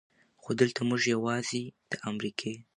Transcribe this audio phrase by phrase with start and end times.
[0.41, 2.53] خو دلته مونږ يواځې د امريکې